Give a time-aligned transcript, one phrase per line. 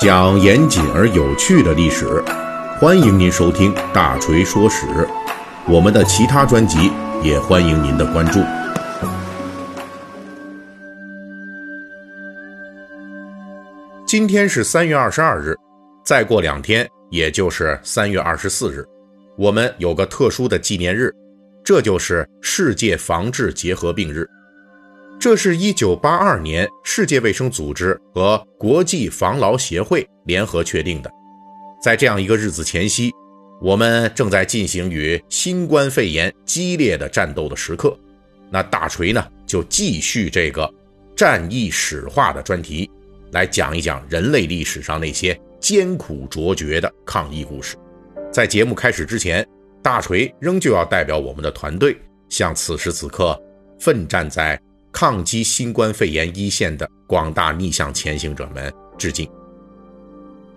[0.00, 2.06] 讲严谨而有趣的历史，
[2.80, 4.86] 欢迎您收听《大锤说史》。
[5.68, 6.90] 我们的其他专辑
[7.22, 8.40] 也欢迎您的关注。
[14.06, 15.54] 今天是三月二十二日，
[16.02, 18.82] 再过两天，也就是三月二十四日，
[19.36, 21.14] 我们有个特殊的纪念日，
[21.62, 24.26] 这就是世界防治结核病日。
[25.20, 31.10] 这是一九八二年世界卫生组织和国际防痨协会联合确定的。
[31.82, 33.12] 在这样一个日子前夕，
[33.60, 37.94] 我们正在进行与新冠肺炎激烈的战斗的时刻。
[38.50, 40.66] 那大锤呢，就继续这个
[41.14, 42.90] 战役史话的专题，
[43.32, 47.76] 来讲一讲人类历史上那些艰苦卓绝的抗疫故事。
[48.32, 49.46] 在节目开始之前，
[49.82, 51.94] 大锤仍旧要代表我们的团队，
[52.30, 53.38] 向此时此刻
[53.78, 54.58] 奋战在。
[54.92, 59.28] 抗击新冠肺炎一线的广大逆向前行者们致敬。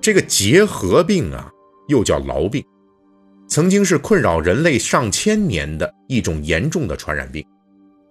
[0.02, 1.50] 这个结核病啊，
[1.88, 2.64] 又叫痨病，
[3.48, 7.46] 曾经是困扰人类上千年的一种严重的传染病。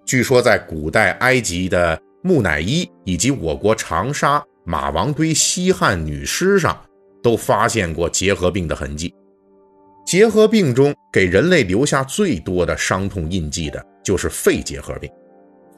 [0.05, 6.80] 据说在古代埃及的木乃伊以及我国长沙马王堆西汉女尸上，
[7.22, 9.14] 都发现过结核病的痕迹。
[10.04, 15.10] 结核病中给人类留下最多的伤痛印记的，就是肺结核病。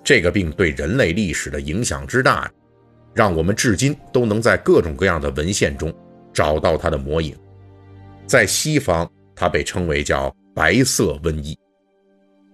[0.05, 2.49] 这个病对人类历史的影响之大，
[3.15, 5.93] 让我们至今都能在各种各样的文献中
[6.31, 7.35] 找到它的模影。
[8.27, 11.59] 在西方，它被称为叫“白色瘟疫”。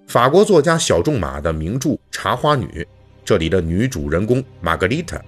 [0.07, 2.67] 法国作家小仲马的名著《茶花女》，
[3.25, 5.21] 这里的女主人公玛格丽特，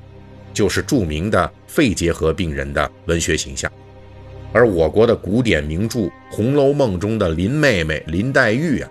[0.55, 3.71] 就是著名的肺结核病人的文学形象。
[4.53, 6.01] 而我国的古典名著
[6.31, 8.91] 《红楼梦》中的林妹妹林黛玉啊，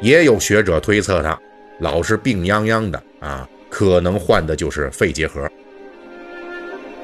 [0.00, 1.38] 也有学者推测她。
[1.80, 5.48] 老是病殃殃的啊，可能患的就是肺结核。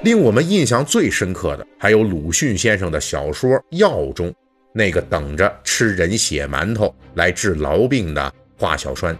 [0.03, 4.35] 令我们印象最深刻的，还有鲁迅先生的小说《药》中
[4.73, 9.17] 那个等着吃人血馒头来治痨病的华小栓。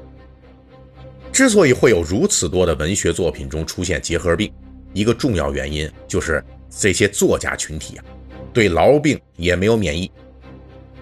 [1.33, 4.53] 之所以会有如此多的文学作品中出现结核病，
[4.93, 8.05] 一个重要原因就是这些作家群体啊，
[8.53, 10.11] 对痨病也没有免疫。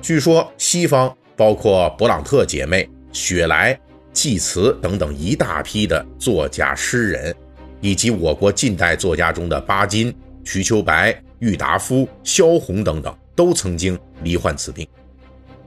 [0.00, 3.78] 据说西方包括勃朗特姐妹、雪莱。
[4.12, 7.34] 济慈等等一大批的作家、诗人，
[7.80, 10.14] 以及我国近代作家中的巴金、
[10.44, 14.86] 瞿秋白、郁达夫、萧红等等，都曾经罹患此病。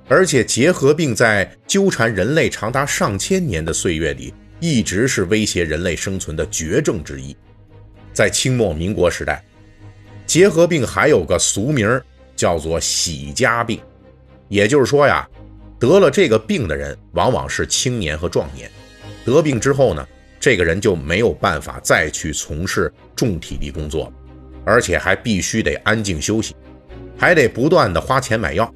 [0.07, 7.35] 而且结核病在纠缠人类长达上千年的岁月里，一直是威胁人类生存的绝症之一。
[8.13, 9.43] 在清末民国时代，
[10.27, 11.99] 结核病还有个俗名
[12.35, 13.81] 叫做“喜家病”，
[14.47, 15.27] 也就是说呀。
[15.79, 18.69] 得了这个病的人，往往是青年和壮年。
[19.25, 20.07] 得病之后呢，
[20.39, 24.11] 这个人就没有办法再去从事重体力工作，
[24.63, 26.55] 而且还必须得安静休息，
[27.17, 28.71] 还得不断的花钱买药。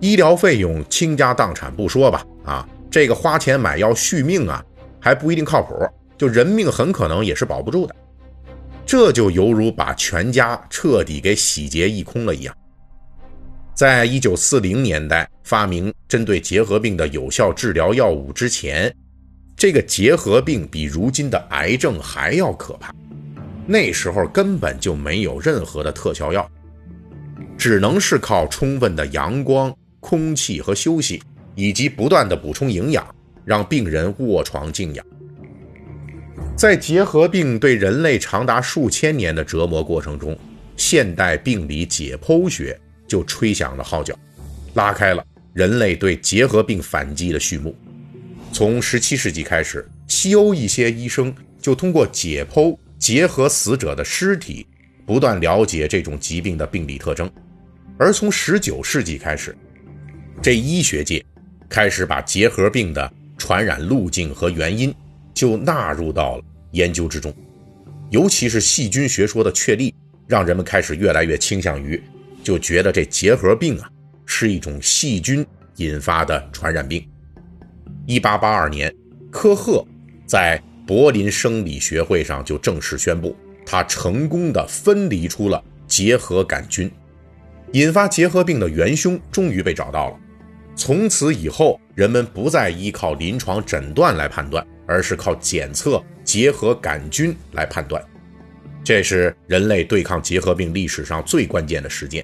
[0.00, 4.64] 医疗费用倾家荡产不说吧，啊，这个花钱买药续命啊，
[5.00, 5.74] 还不一定靠谱，
[6.16, 7.94] 就人命很可能也是保不住的。
[8.86, 12.54] 这就犹如把全家彻底给洗劫一空了一样。
[13.74, 18.94] 在一九四零年代发明针对结核病的有效治疗药物之前，
[19.56, 22.94] 这个结核病比如今的癌症还要可怕。
[23.66, 26.48] 那时候根本就没有任何的特效药，
[27.58, 31.20] 只能是靠充分的阳光、空气和休息，
[31.56, 33.04] 以及不断的补充营养，
[33.44, 35.04] 让病人卧床静养。
[36.56, 40.38] 在结核病对人类长达数千年的折磨过程中，
[40.76, 42.78] 现代病理解剖学。
[43.06, 44.18] 就吹响了号角，
[44.74, 47.74] 拉开了人类对结核病反击的序幕。
[48.52, 54.66] 从17世纪开始，西欧一些医生就通过解剖结核死者的尸体，
[55.04, 57.30] 不断了解这种疾病的病理特征。
[57.98, 59.56] 而从19世纪开始，
[60.42, 61.24] 这医学界
[61.68, 64.94] 开始把结核病的传染路径和原因
[65.32, 67.34] 就纳入到了研究之中。
[68.10, 69.92] 尤其是细菌学说的确立，
[70.26, 72.00] 让人们开始越来越倾向于。
[72.44, 73.90] 就觉得这结核病啊
[74.24, 75.44] 是一种细菌
[75.76, 77.04] 引发的传染病。
[78.06, 78.94] 一八八二年，
[79.32, 79.84] 科赫
[80.26, 86.90] 在柏林生理学会上就正式宣布，他成功的分离出了结核杆菌，
[87.72, 90.20] 引发结核病的元凶终于被找到了。
[90.76, 98.04] 从此以后，人们不再依靠临床诊断来判断，而是靠检测结核杆菌来判断。
[98.82, 102.22] 这是人类对抗结核病历史上最关键的事件。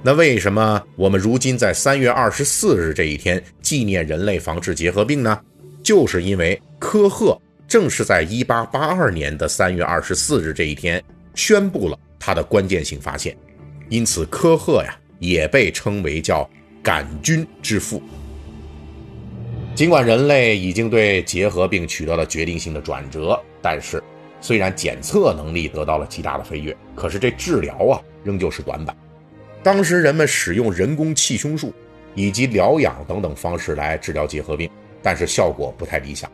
[0.00, 5.40] 那为什么我们如今在三月二十四日这一天纪念人类防治结核病呢？
[5.82, 7.36] 就是因为科赫
[7.66, 11.02] 正是在一八八二年的三月二十四日这一天
[11.34, 13.36] 宣布了它的关键性发现，
[13.88, 16.48] 因此科赫呀也被称为叫
[16.82, 18.00] 杆菌之父。
[19.74, 24.02] 尽管人类已经对结核病取得了决定性的转折，但是
[24.40, 28.96] 虽然检测能力得到了极大的飞跃，可是这治疗啊仍旧是短板。
[29.62, 31.72] 当时人们使用人工气胸术
[32.14, 34.70] 以及疗养等等方式来治疗结核病，
[35.02, 36.30] 但是效果不太理想。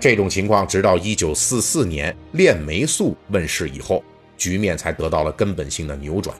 [0.00, 4.02] 这种情况直到1944年链霉素问世以后，
[4.36, 6.36] 局面才得到了根本性的扭转。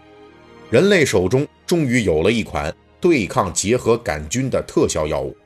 [0.70, 5.36] 人类手中终于有了一款对抗结核杆菌的特效药物，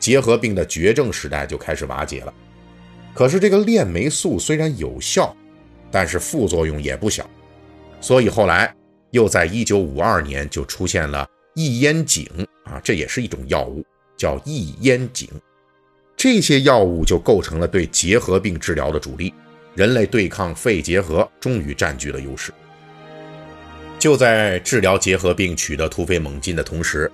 [0.00, 2.34] 结核病的绝症时代就开始瓦解了。
[3.14, 5.34] 可是这个链霉素虽然有效，
[5.90, 7.28] 但是副作用也不小，
[8.00, 8.74] 所以后来。
[9.14, 11.24] 又在一九五二年就出现了
[11.54, 12.26] 异烟肼
[12.64, 15.28] 啊，这也是一种药物，叫异烟肼。
[16.16, 19.32] 这些药物就构成了对结核病治疗的主力，
[19.76, 22.52] 人类对抗肺结核终于占据了优势。
[24.00, 27.08] 就在治疗结核病取得突飞猛进的同时，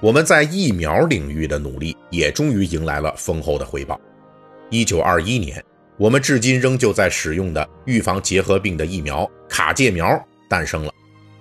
[0.00, 4.00] 我们在疫苗领域的努力也终于迎来了丰厚的回报。
[4.70, 5.64] 一九二一年，
[5.98, 10.92] 我们至今仍旧在使用的预防结核病的疫苗卡介苗诞生了。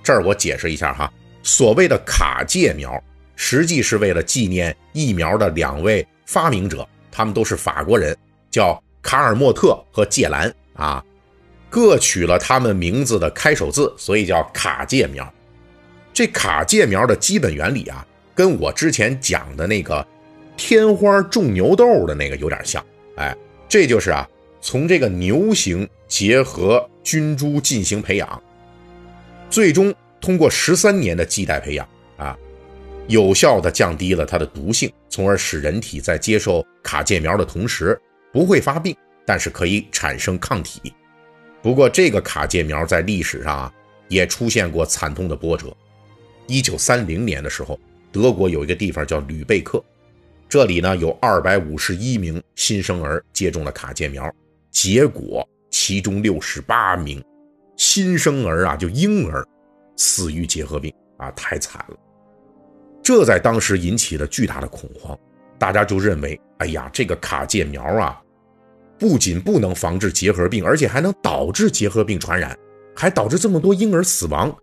[0.03, 1.11] 这儿我解释一下哈，
[1.41, 3.01] 所谓的卡介苗，
[3.37, 8.15] 实际是为了纪念疫苗的两位发明者，他们都是法国人，
[8.51, 11.03] 叫卡尔莫特和介兰啊，
[11.69, 15.33] 各取了他们名字的开首字，所以叫卡介苗。
[16.13, 20.05] 这卡介苗的基本原理啊，跟我之前讲的那个
[20.57, 22.85] 天花种牛痘的那个有点像，
[23.15, 23.35] 哎，
[23.69, 24.27] 这就是啊，
[24.61, 28.43] 从这个牛型结合菌株进行培养。
[29.53, 32.35] 最终通过十三年的系带培养啊，
[33.07, 37.95] 有效的降低了它的毒性，从而使人体在接受卡介苗的同时
[38.31, 38.97] 不会发病，
[39.27, 40.91] 但是可以产生抗体。
[41.61, 43.73] 不过这个卡介苗在历史上啊
[44.07, 45.71] 也出现过惨痛的波折。
[46.47, 47.79] 一九三零年的时候，
[48.11, 49.79] 德国有一个地方叫吕贝克，
[50.49, 54.33] 这里呢有二百五十一名新生儿接种了卡介苗，
[54.71, 57.23] 结果其中六十八名。
[57.75, 59.45] 新生儿啊，就婴儿
[59.97, 61.97] 死于结核病啊，太惨了。
[63.01, 65.17] 这在当时引起了巨大的恐慌，
[65.59, 68.21] 大家就认为，哎呀，这个卡介苗啊，
[68.97, 72.57] 不仅不能防治结核病，而且还能导致结核病传染，
[72.95, 74.55] 还导致这么多婴儿死亡，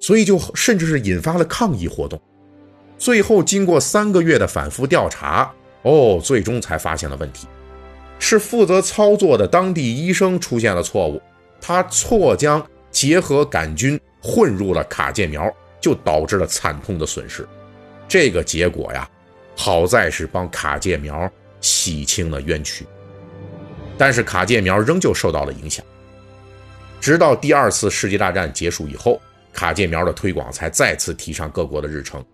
[0.00, 2.20] 所以就甚至是引发了抗议活动。
[2.96, 7.46] 最后经过三个月的反复调查，哦，最终才发现了问题，
[8.18, 11.20] 是负责操作的当地医生出现了错误。
[11.64, 15.48] 他错将结核杆菌混入了卡介苗，
[15.80, 17.48] 就导致了惨痛的损失。
[18.08, 19.08] 这个结果呀，
[19.56, 21.30] 好在是帮卡介苗
[21.60, 22.84] 洗清了冤屈，
[23.96, 25.86] 但是卡介苗仍旧受到了影响。
[27.00, 29.20] 直到第二次世界大战结束以后，
[29.52, 32.24] 卡介苗的推广才再次提上各国的日程，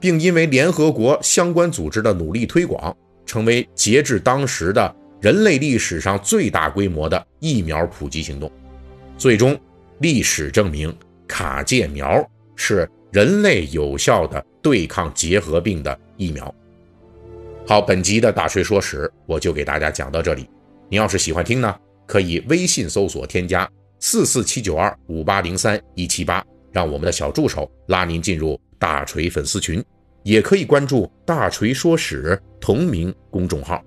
[0.00, 2.96] 并因为联合国相关组织的努力推广，
[3.26, 8.50] 成为截至当时的人类历史上最大规模的疫苗普及行动。
[9.20, 9.54] 最终，
[9.98, 10.90] 历史证明
[11.28, 12.26] 卡介苗
[12.56, 16.54] 是人类有效的对抗结核病的疫苗。
[17.66, 20.48] 好，本集的大锤说史我就给大家讲到这里。
[20.88, 26.42] 您要是喜欢听呢，可以微信搜索添加四四七九二五八零三一七八，
[26.72, 29.84] 让我们的小助手拉您进入大锤粉丝群，
[30.22, 33.84] 也可以关注大锤说史同名公众号。